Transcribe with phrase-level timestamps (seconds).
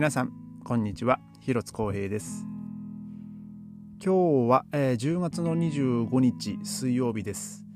[0.00, 0.32] 皆さん
[0.64, 1.20] こんにちは。
[1.40, 2.46] 広津光平です。
[4.02, 7.66] 今日は、えー、10月の25日水曜日です。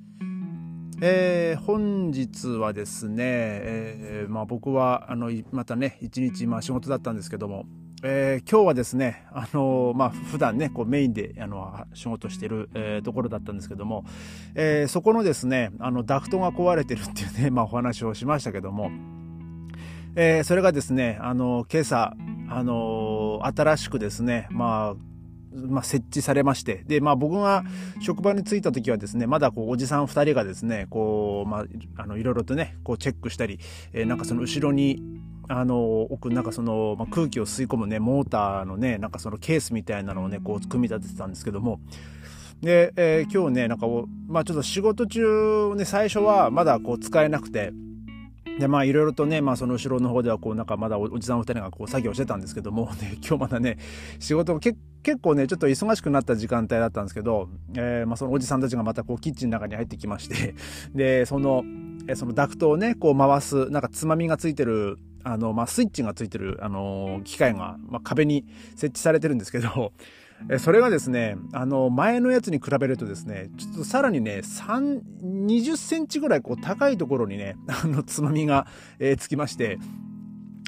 [1.02, 7.66] えー、本日はですね、えー、まあ、僕はあのまたね一日、まあ、仕事だったんですけども、
[8.02, 14.06] えー、今日はですね、あのまあ、普段ねこうメインであの仕事してる、えところだったんですけども、
[14.54, 18.90] えそこのですねあのダクトが壊れてるっていうね、まあ、お話をしましたけども、
[20.16, 22.14] えそれがですねあの今朝
[22.48, 25.14] あの新しくですねまあ
[25.54, 27.64] まあ、設置されまして、で、まあ僕が
[28.00, 31.64] 職場に着いた時はですね、まだこうおじさん2人がですね、こう、まあ、
[32.02, 33.60] あの、いろいろとね、こうチェックしたり、
[33.92, 35.00] えー、なんかその後ろに、
[35.48, 41.80] あの、奥、なんかその、まあ、空気を吸い込むね、モーターのね、なんかそのケースみたいなのをね、こう組み立ててたんですけども、
[42.60, 43.86] で、えー、今日ね、なんか、
[44.26, 47.72] まあちょっと仕事中ね、最初はまだこう使えなくて、
[48.58, 53.78] でまあいろいろとね、まあ、その後ろの方ではこうなんかまだおじさんお二人がこう作業してたんですけども、 ね、今日まだね
[54.20, 54.78] 仕事も結
[55.20, 60.54] 構ねちょっと忙しくなった時間帯だったんですけど、えー、まあそのおじさんたちがまたこうキッチンの中に入ってきまして
[60.94, 61.64] でその
[62.14, 68.44] そのダクトをねこう回すなんかつまみがついてるあの、まあ、スイッチがついてる、あの機械が、まあ、壁に
[68.76, 69.92] 設置されてるんですけど
[70.58, 75.00] それがですね、あの、前のやつに比べるとですね、ちょっとさらにね、3、
[75.46, 78.66] 20センチぐらいこう高いところにね、あの、つまみが、
[78.98, 79.78] えー、つきまして、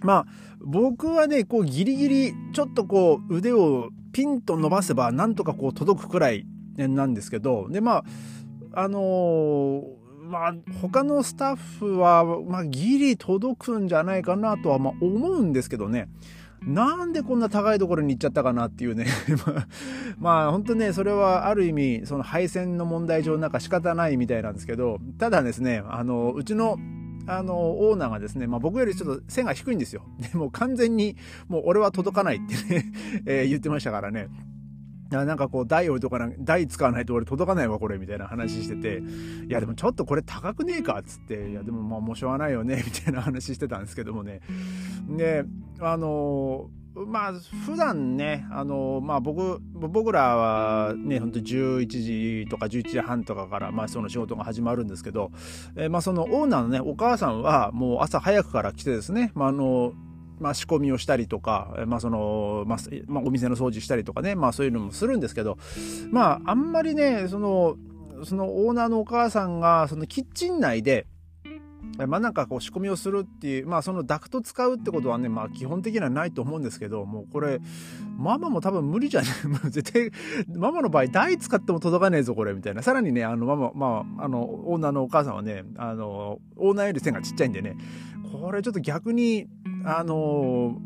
[0.03, 0.27] まあ、
[0.61, 6.47] 僕はね、こうギリギリ、ちょっとこう腕をピンと伸ばせば、なんとかこう届くくらい
[6.77, 8.05] なんですけど、で、ま
[8.73, 9.83] あ、あのー、
[10.29, 16.09] まあ、他のスタッフは、まあ、ギリ届くんじゃないかなとは、まあ、思うんですけどね。
[16.67, 19.07] なんでこんな高いところに行っちゃったかなっていうね。
[20.19, 26.77] まあ本当ねそれはある意味その配線の問題上なんか仕方ないみたいなんですけどただですねあのうちの
[27.29, 30.03] あのオーナーがですね、まあ、僕よりちょっと背が低いんですよ。
[30.33, 31.17] でも完全に
[31.49, 32.93] もう俺は届かないってね
[33.27, 34.29] え、言ってましたからね。
[35.11, 39.03] なんかこう台置いとかな台使わないと俺届かないわこれみたいな話してて
[39.49, 44.41] いやでもちょっとこれ高くねえかっつっていやでもまあもうしょうがないよねみたいな話してたんですけどもね。
[45.09, 45.45] で
[45.81, 46.71] あの
[47.05, 47.33] まあ
[47.67, 55.31] 普段ねあのまあ僕僕らはねほんと11時とか11時半とかからまあその仕事が始まるんですけど、
[55.77, 59.93] えー、まあそのオーナーのねお母さんはもう朝早くから来てですねまああの
[60.39, 65.59] まあ、仕込みをしたりとか、まあそのまあまあ、お店の掃除したりとかね、まあ、そういうのもするんですけど、
[66.11, 67.77] まあ、あんまりねその
[68.25, 71.07] そのオーナーのお母さんがそのキッチン内で
[72.07, 77.61] まあなんかこう仕込みをするっていう、まあそのダクト使うってことはね、まあ基本的にはないと思うんですけど、もうこれ、
[78.19, 79.29] ママも多分無理じゃね
[79.65, 79.69] え。
[79.71, 80.11] 絶対、
[80.55, 82.83] ママの場合台使っても届かねえぞ、これ、みたいな。
[82.83, 87.77] さらにね、あの、ママ、まあ、あの、オーナーのお母さんはね、あの、オーナーより線がちっちゃいんでね、
[88.33, 89.47] これちょっと逆に、
[89.85, 90.81] あの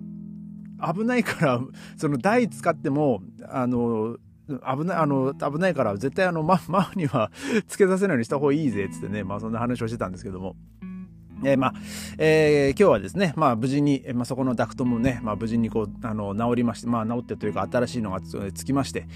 [0.81, 1.61] 危ないから
[1.97, 4.17] その台使ってもあの
[4.49, 7.31] 危ないあの危ないから絶対あのママには
[7.69, 10.57] つけさせないようにした方がいいぜっつってねまあそんな話をしてたんですけども。
[11.45, 11.75] えー、まあ、
[12.19, 19.07] えー、今日はですね、まあ無事に、まあそこのダクトもね、まあ無事にこう、あの、治りまして、まあ治ってというか新しいのがつきまして、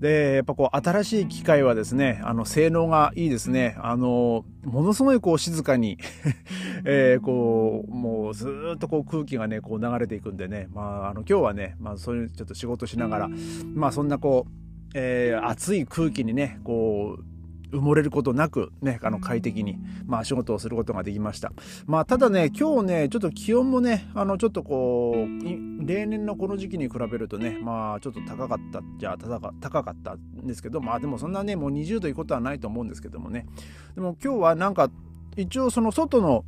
[0.00, 3.76] で、やっぱこう、新しい機械はですね、あの、性能がいいですね。
[3.80, 5.98] あの、ものすごいこう、静かに
[6.84, 13.30] えー、こう、もうずっとこう、空気がね、こう流れていくんでね、まあ、あの、今日はね、まあそういうちょっと仕事しながら、
[13.74, 14.52] まあそんなこう、
[14.94, 17.35] えー、暑い空気にね、こう、
[17.76, 21.52] 埋もれることなくね、あの快適に、まあ仕事をすることができました。
[21.86, 33.46] まあただね、今日ね、ちょっと気温もね、あのちょっとこう、例年のこの時期に比べるとね、まあちょっと高かったじゃ高高かったんですけど、まあでもそんなね、もう20度いくことはないと思うんですけどもね。
[33.94, 34.90] でも今日はなんか、
[35.36, 36.44] 一応その外の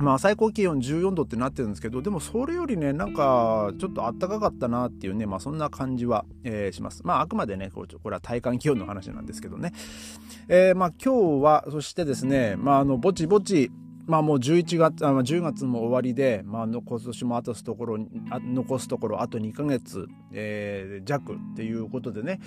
[0.00, 7.02] まあ最高気温14度ってなってるんですけどでもそれよりねなんかちょっと暖かかったなっていうねまあそんな感じは、えー、します。
[7.04, 9.72] まああくまでねこれは体感気温の話なんですけどね。
[10.48, 13.70] えー、まあ今日はそしてですねまああのぼちぼち
[14.06, 17.98] まあもう11月、あ10月も終わりで、まあ残す年もあとすところ、
[18.42, 22.40] 残すところあと2ヶ月、えー、弱っていうことでね、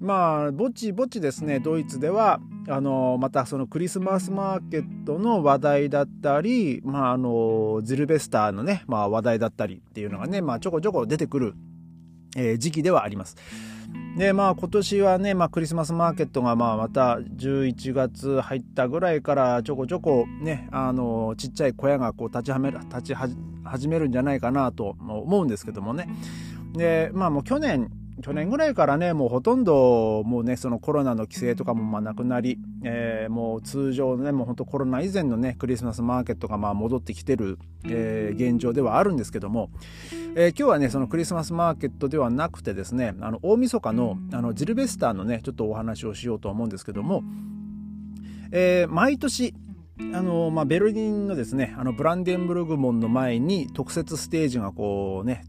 [0.00, 11.54] まあぼちぼちですね、ドイツでは、あの、またそのクリスマスマーケットの話題だったり、まああの、ズルベスターのね、まあ話題だったりっていうのがね、まあちょこちょこ出てくる、
[12.36, 13.36] えー、時期ではあります。
[14.16, 26.08] でまあ今年はね、まあ、クリスマスマーケットがまあまた11月入ったぐらいからちょこちょこねあのちっちゃい小屋がこう立ちはめ立ち始めるんじゃないかなと思うんですけどもね
[26.72, 27.90] でまあもう去年
[28.22, 39.70] 去年ぐらいからねもうほとんどもうねそのコロナの規制とかもまあなくなり、えー、もう通常のねもうほんとコロナ以前のねクリスマスマーケットがまあ戻ってきてる、えー、現状ではあるんですけども、
[40.34, 47.22] えー、今日はねそのクリスマスマーケットではなくてですねあの大晦日のあのジルベスターのねちょっとお話をしようと思うんですけども、
[48.50, 49.54] えー、毎年
[50.12, 55.44] あのまあ、ベルリンのですねあのブランデンブルグ門の前に特設ステージがこうね、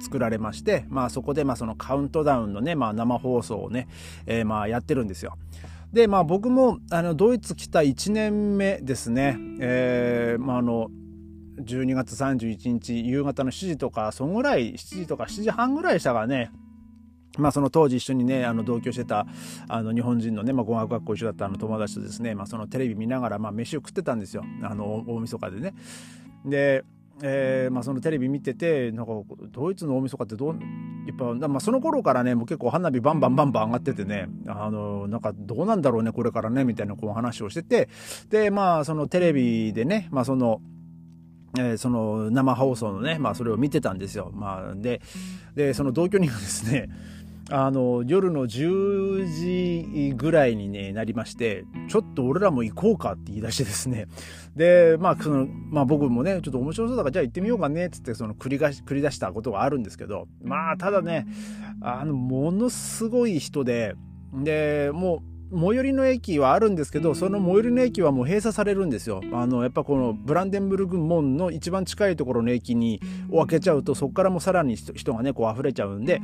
[0.00, 3.88] 作られまして、まあ、そこでまあそのカウントダウンのね、まあ、生放送をね、
[4.24, 5.36] えー、まあやってるんですよ。
[5.92, 10.88] でまあ僕もあのドイツ来た1年目ですね、えーまあ、あの
[11.60, 16.50] 12月31日夕方の7時とかそんぐらい7時とか7時半ぐらいしたからね
[17.40, 19.26] まあ、その当時一緒にねあの同居してた
[19.68, 25.74] あの日本人のね、まあ、語学学校一緒だったあの友達とですね、まあ、そのテレビ見ながら、まあ、飯を食ってたんですよあの大晦日でね。
[26.44, 26.84] で
[27.22, 29.12] えーまあ、そのテレビ見ててなんか
[29.50, 30.58] ドイツの大晦日ってどう
[31.06, 37.90] やっぱ、まあ、その頃からねもう結構花火バンバンバンバン上がっててねあのなんかどうなんだろうねこれからねみたいなこう話をしてて
[38.30, 40.62] でまあそのテレビでね、まあ、その
[41.58, 44.30] えー、その生放送のね、まあ、それを見てたんですよ。
[44.32, 45.00] まあ、で
[45.56, 46.88] でその同居人がですね
[47.50, 54.06] あの夜の10時ぐらいに、ね、なりましてちょっと俺らも行こうかって言い出してですね。
[54.54, 61.26] でまあその、まあ、僕もねちょっと面白そうだからじゃあ行ってみようかねっつってその繰り返し繰り出したことがあるんですけどまあただね
[61.80, 63.94] あのものすごい人で
[64.32, 69.20] でもう最寄りの駅はあるんですけどその最寄りの駅はもう閉鎖されるんですよ。
[69.32, 73.00] あのやっぱこのブランデンブルグ門の一番近いところの駅に
[73.32, 76.20] 開けちゃうとそこからもさらに人がねこう溢れちゃうんで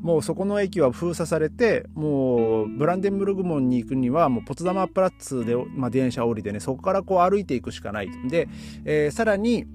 [0.00, 8.48] もうそこの駅は封鎖されてもうブランデンブルグ門に行くにはもうポツダマプラッツで、まあ、電車降りてねそこからこう歩いていくしかないで、
[8.84, 9.66] えー、さらに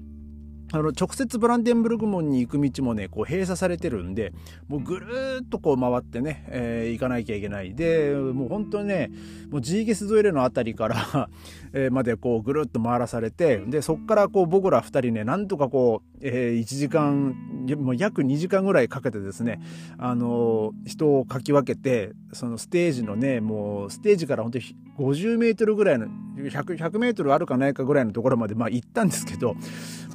[0.72, 4.32] あの直接ブランデンブルグ門に行く道もねこう閉鎖されてるんで
[4.68, 7.74] もうぐるーっとこう回ってね、えー、行かなきゃいけない。
[7.74, 9.10] でもう本当にね
[9.50, 11.28] もうジーゲスゾイレの辺りから
[11.72, 17.34] えまでこうぐるっと回らされてでそこからこう僕ら2人ねなんとかこう、えー、1時間
[17.78, 19.60] もう約2時間ぐらいかけてですね
[19.98, 24.64] あのー、人をかき分けてそのステージのねもうステージから本当に
[24.98, 26.06] 50メートルぐらいの
[26.36, 29.54] 100, 100メートルあるかないかぐらいのところまでまあ行ったんですけど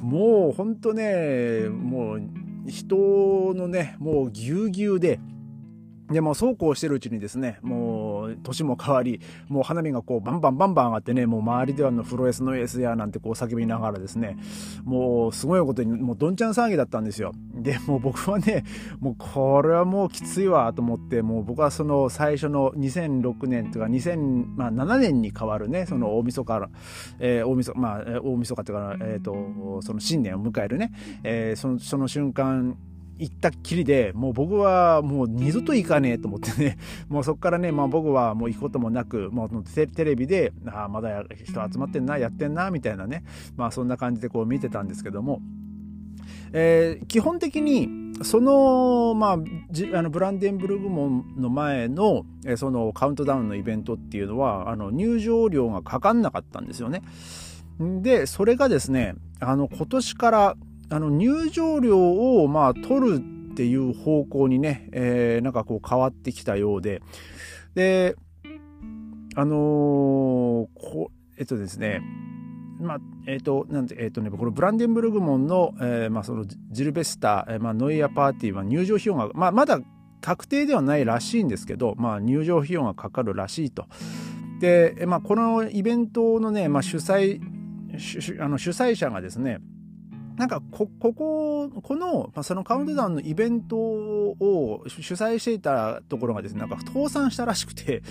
[0.02, 2.22] もうほんとねもう
[2.66, 2.96] 人
[3.54, 5.20] のねもうぎゅうぎゅうで。
[6.10, 8.09] でもそうこうしてるうちにですねもう
[8.42, 14.36] 年も変わりもう花火がこうバンバンバンバン上がってねもう周りではのフロエスのエースやなんてこう叫びながらですね
[14.84, 17.32] もうすごいことにもうどんちゃん騒ぎだったんですよ。
[17.54, 18.64] でもう僕はね
[19.00, 26.70] もうこれはもうきついわと思ってもう僕はその最初の2006年というか2007年に変わるねその大晦日、
[27.18, 32.76] えー、大晦日まあ大晦日というか、えーと、その新年を迎えるね、えー、そのその瞬間
[33.20, 36.78] 行ったっきりでもう僕はもう二度と行かねえと思ってね
[37.08, 43.24] もうそこからね、まあ、僕はもう行くこともなくもうテレビであまだ人集まってんなやってんなみたいなね
[43.56, 45.40] まあそんな感じでこう見てたんですけども。
[46.52, 47.88] えー、基本的に
[48.22, 57.02] その,、まあ、あのブランデンブルグ門の前の,、えー、そのカウントダウンのイベントっていうのはあの入場料がかかんなかったんですよね。
[58.02, 60.56] でそれがですねあの今年から
[60.90, 61.98] あの入場料
[62.42, 63.22] をまあ取る
[63.52, 67.02] っていう方向にね、えー、なんかこう変わってきたようで
[67.74, 68.16] で
[69.36, 72.02] あのー、こえっとですね
[72.80, 79.80] まあえーとなんてえーとね、このブランデンブルグ門の,、えーまあ、そのジルベスター、えーまあ、ノイアパーティーは入場費用が、まあ、まだ
[80.20, 83.86] 確定ではないらしいんですけど、まあ、入場費用がかかるらしいと。
[84.60, 87.40] で、まあ、このイベントのね、まあ、主催
[88.40, 89.58] あの主催者がですね
[90.40, 98.02] なんかこ、ここ、この、まあ、そのカウントダウンのイベントを主催していたところがですね、なんか倒産したらしくて、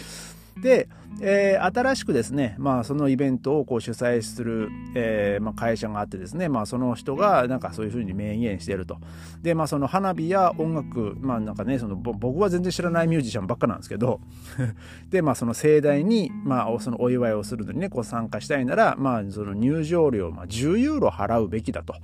[0.57, 0.89] で、
[1.21, 8.97] えー、新しくですね、まあ、そのイベントをこう主催する、えーまあ、会社があってですね、まあ、その人がなんかそういうふうに明言してると。
[9.41, 14.21] で、まあ、その花火や音楽、まあ、なんかね、その僕は全然知らないミュージシャンばっかなんですけど、
[15.09, 21.95] で、まあ、その盛大に、まあ、そのお祝いをするのにね、こう参加したいなら、まあ、その入場料、まあ、10ユーロ払うべきだと。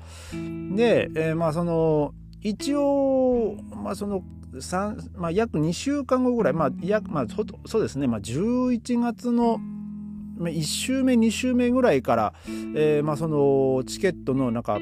[0.76, 4.24] で、えー、まあ、その、一応、まあ、その
[5.16, 7.26] まあ、約2週間後ぐらい、まあ約まあ、
[7.66, 9.60] そうですね、まあ、11月の
[10.40, 12.34] 1週目2週目ぐらいから、
[12.76, 14.80] えーまあ、そのチケットのなんか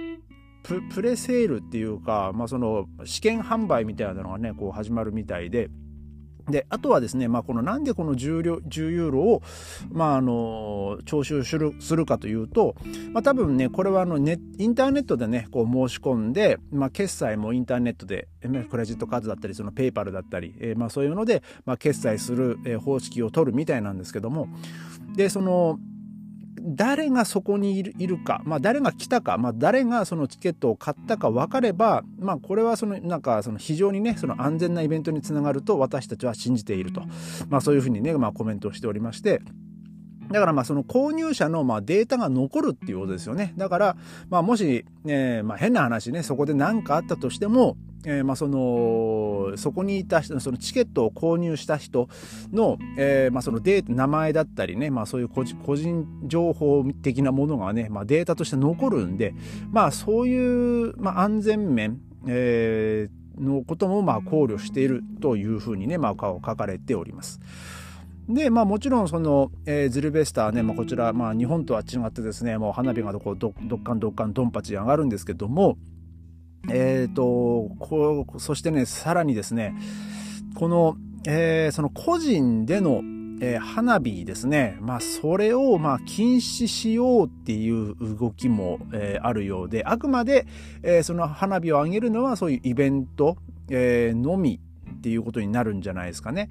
[0.63, 5.69] ププレセールっていうか、まあ、その試験販売みたいなのがねこう始まるみたいで。
[6.49, 9.41] で、あとはですね、まあ、このなんでこの 10, 10ユーロを、
[9.91, 12.75] まあ、あの、徴収するするかというと、
[13.13, 18.27] まあ、多分ね、これはあのネインターネットでね、こう申し込んで、まあ、決済もインターネットで、
[18.69, 24.47] クレジットカードだったり、そのペイパルだったり、えー、まあ、そういうので、まあ、決済する、え、方式を取るみたいなんですけども、
[25.15, 25.79] で、その、
[26.63, 37.01] 誰がそこにいるか、まあ、誰が来たか、まあ、誰がそのチケットを買ったか分かれば、まあ、これはそのなんかその非常にねその安全なイベントにつながると私たちは信じていると、
[37.49, 39.41] まあ、そういうふうにね、まあ、コメントをしておりまして。
[40.31, 43.53] だからまあその購入者のまデータが残るっていうことですよね。
[43.57, 43.97] だから
[44.29, 52.09] まあもし、えー、まあ変な話ね、そこで何かあったとしても、えー、まあそのそこにいた人そのチケットを購入した人
[52.51, 59.33] の,、えーまあそのデータ名前だったりね、まあ、そういう個人情報的なものがね、まあ、データとして残るんで、
[59.71, 67.39] まあ、そういう、まあ、安全面、えー、のこともまあ考慮しているというふうにね、まあ、書かれております。
[68.29, 75.77] で、まあもちろんその、えー、ズルベスターね、まあこちら、まあ日本とは違ってですね、もう花火がどこどどっかんどっかんドンパチ上がるんですけども、
[76.69, 79.75] え、ー、と、こう、そしてね、さらにですね、
[80.55, 83.01] この、えー、その個人での、
[83.41, 84.77] えー、花火ですね。
[84.79, 90.45] まあ、それを、まあ、禁止しようっていう動きも、えー、あるようで、あくまで、
[90.81, 93.37] えー、その花火を上げるのはそういうイベント、
[93.69, 94.59] えー、のみ
[94.97, 96.49] っていうことになるんじゃないですかね。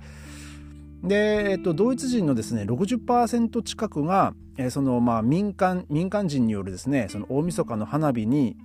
[1.02, 8.56] で、えっと、ドイツ人のですね、60%近くが、えー、その、まあ、民間、民間人によるですね、その大晦日の花火に、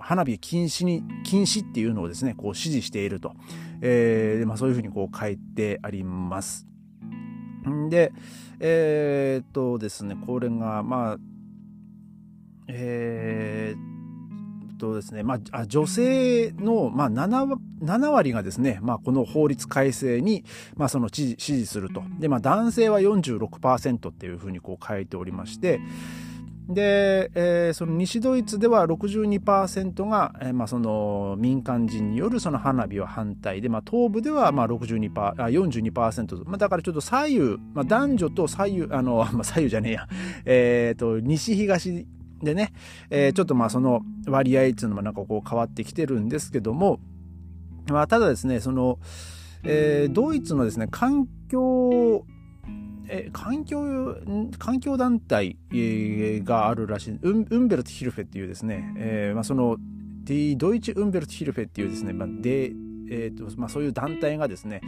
[0.00, 3.34] 花火禁止に、禁止っていうのをですね、こう指示していると。
[3.80, 6.66] えー、まあそういうふうにこう書いてあります。
[7.88, 8.12] で、
[8.60, 11.18] えー、っとですね、これが、まあ、
[12.68, 13.94] えー、
[14.84, 20.44] とですね、まあ、女性の、まあ7、7割がですね、まあ、この法律改正に、
[20.76, 22.02] まあ、その支持すると。
[22.18, 25.80] で、まあ、男性は46%っていうふうにこう書いておりまして、
[26.68, 37.40] で、えー、その西ドイツでは62%が、えーまあ、その民間人によるその花火は反対で、まあ、東部ではまあ62あ42%、まあ、だからちょっと左右、
[37.74, 40.08] まあ、男女と左右あの、 まあ、左右じゃねえや、
[40.46, 42.06] えーと、西東
[42.42, 42.72] でね、
[43.10, 46.98] えー、ちょっとまあその割合っていうのもなんかこう変わってきてるんですけども、
[47.90, 48.98] まあ、ただですねその、
[49.64, 52.24] えー、ドイツのですね環境
[53.08, 54.16] え環境
[54.58, 55.58] 環境団体
[56.44, 59.76] があるらしい、ウンウンベルト・ヒルフェっていうですね、えーまあ、その
[60.24, 62.72] ディ・ドイツ・ウンベルト・ヒルフェっていうですね、まあで
[63.10, 64.80] えーとまあ、そういう団体がですね、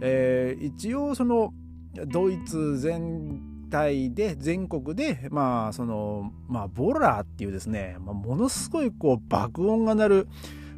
[0.00, 1.52] えー、一応その
[2.06, 10.28] ドイツ全体で全国でまあそのまあボラーっていうですね、まあ、ものすごいこう爆音が鳴る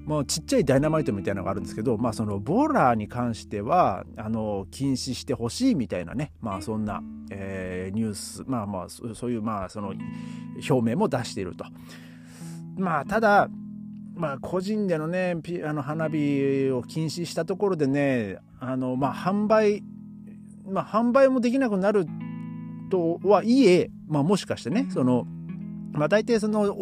[0.08, 9.92] もうちっちゃいダイナマイトみたいなのがあるんですけど、まあそのボーラーに関しては、あの、禁止してほしいみたいなね、まあそんな、えー、ニュース、まあまあそういう、まあその
[10.68, 11.66] 表明も出していると。
[12.78, 13.50] まあただ、
[14.14, 19.82] まあ個人でのね、あの花火を禁止したところでね、あの、まあ販売、
[20.66, 22.06] まあ販売もできなくなる
[22.90, 25.26] とはいえ、まあもしかしてね、その、
[25.92, 26.74] まあ、大体その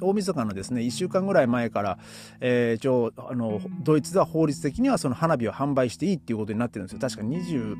[0.00, 1.98] 大大晦日のですね1週間ぐらい前から、
[2.40, 6.98] えー、一応あのドイツでは法律的にはその花火を販売していいっていうことになってるんですよ。
[7.00, 7.76] 確か20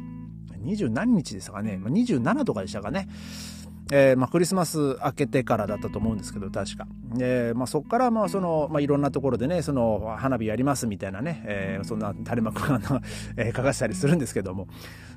[0.59, 3.09] 20何日でしたかね、まあ、27とかでしたかね。
[3.90, 6.87] えーまあ、クリスマス明けてからだったと思うんですけど確か、
[7.21, 12.80] えーまあ、そこからまあその、まあ、いろんなところでねその花火やりますみたいなね、えー、そんな垂れ幕が、
[13.37, 14.68] えー、書かせたりするんですけども、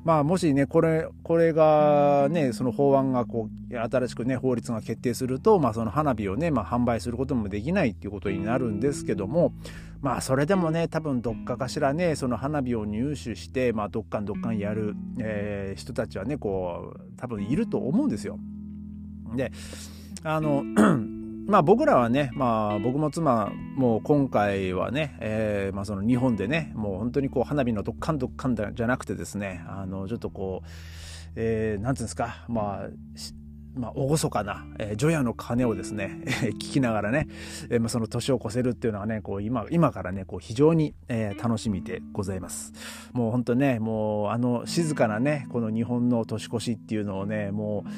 [0.05, 9.53] まあ、もしねこれこれがねその法案がこう新しくね法律が決定すると、まあ、その花火をね、まあ、販売することもできないっていうことになるんですけども
[10.01, 18.39] まあそれでもね多分どっかかしらねその花火を入手して、まあ、どっかんどっかんやる、えー、人たちはねこう多分いると思うんですよ。
[19.35, 19.51] で
[20.23, 20.63] あの
[21.47, 30.67] まあ僕らはね、まあ僕も妻も今回はね、えー、まあその日本でね、もう本当にこう花火のどっかんどっかんじゃなくてですね、あのちょっとこう、
[31.35, 32.89] えー、なんていうんですか、まあ、
[33.73, 37.27] まあ、厳かな、えー、除夜の鐘をですね、 聞きながらね、
[37.69, 42.73] えー、まあ、その年を越せるっていうのはね、こう今、今からね、こう非常に、えー、楽しみでございます。
[43.13, 47.89] もう本当ね、もうあの静かなね、この日本の年越しっていうのをね、もう、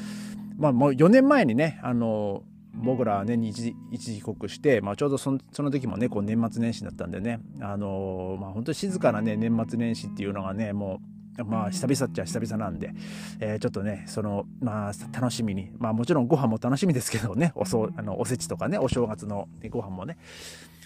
[0.58, 2.44] まあもう4年前にね、あの、
[2.76, 5.40] 僕らはね一時帰国して、まあ、ちょうどその
[5.72, 11.00] 時もねこう年末年始だったんでねあの、まあ本当に静かなね年末年始っていうのがねも
[11.40, 12.94] うまあ久々っちゃ久々なんで、
[13.40, 20.18] えー、ちょっとねそのまあ楽しみにまあもちろんご飯も楽しみですけどねおそあのおせちとかねお正月のご飯もね。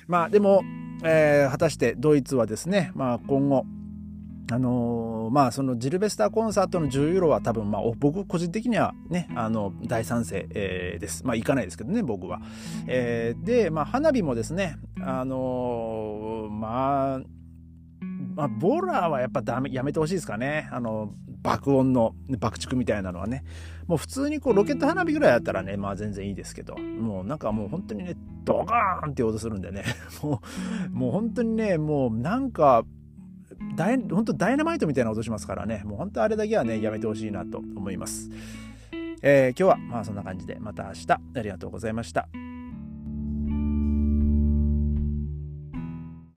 [0.08, 0.64] まあでも、
[1.04, 3.66] えー、果たしてドイツはですねまあ今後
[4.51, 11.25] あのー、まあそのジルベスターコンサートの10ユーロは多分まあ僕個人的にはねあの大賛成、えー、です。
[11.25, 12.42] まあ行かないですけどね僕は、
[12.88, 17.38] えー、でまあ花火もですねあのー、まあ
[18.36, 20.70] まあ、ボーラーはやっぱダメやめてほしいですかね。
[20.72, 21.12] あの、
[21.42, 23.44] 爆音の爆竹みたいなのはね。
[23.88, 29.86] もう普通にこうロケット花火ぐらいだったらね、まあ全然いいですけど、もうなんかもう本当にね、ドカーンって音するんでね、
[30.22, 30.42] も
[30.94, 32.84] う、もう本当にね、もうなんか、
[33.76, 38.30] ダイ本当ダイナマイトみたいな音しますからね、もう本当あれだけはね、やめてほしいなと思います。
[39.22, 42.28] えー、今日はまあそんな感じで、また明日ありがとうございました。